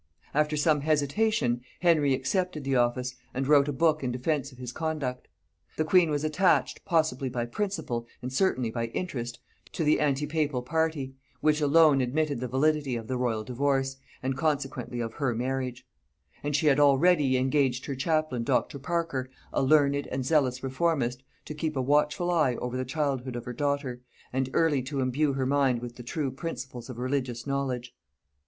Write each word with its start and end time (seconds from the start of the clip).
After 0.33 0.57
some 0.57 0.81
hesitation, 0.81 1.61
Henry 1.81 2.15
accepted 2.15 2.63
the 2.63 2.75
office, 2.75 3.13
and 3.35 3.47
wrote 3.47 3.67
a 3.67 3.71
book 3.71 4.03
in 4.03 4.11
defence 4.11 4.51
of 4.51 4.57
his 4.57 4.71
conduct. 4.71 5.27
The 5.77 5.85
queen 5.85 6.09
was 6.09 6.23
attached, 6.23 6.83
possibly 6.85 7.29
by 7.29 7.45
principle, 7.45 8.07
and 8.19 8.33
certainly 8.33 8.71
by 8.71 8.87
interest, 8.95 9.37
to 9.73 9.83
the 9.83 9.99
antipapal 9.99 10.63
party, 10.65 11.13
which 11.39 11.61
alone 11.61 12.01
admitted 12.01 12.39
the 12.39 12.47
validity 12.47 12.95
of 12.95 13.05
the 13.07 13.15
royal 13.15 13.43
divorce, 13.43 13.97
and 14.23 14.35
consequently 14.35 14.99
of 15.01 15.13
her 15.13 15.35
marriage; 15.35 15.85
and 16.41 16.55
she 16.55 16.65
had 16.65 16.79
already 16.79 17.37
engaged 17.37 17.85
her 17.85 17.93
chaplain 17.93 18.43
Dr. 18.43 18.79
Parker, 18.79 19.29
a 19.53 19.61
learned 19.61 20.07
and 20.07 20.25
zealous 20.25 20.63
reformist, 20.63 21.21
to 21.45 21.53
keep 21.53 21.75
a 21.77 21.79
watchful 21.83 22.31
eye 22.31 22.55
over 22.55 22.75
the 22.75 22.85
childhood 22.85 23.35
of 23.35 23.45
her 23.45 23.53
daughter, 23.53 24.01
and 24.33 24.49
early 24.53 24.81
to 24.81 24.99
imbue 24.99 25.33
her 25.33 25.45
mind 25.45 25.79
with 25.79 25.95
the 25.95 26.01
true 26.01 26.31
principles 26.31 26.89
of 26.89 26.97
religious 26.97 27.45
knowledge. 27.45 27.93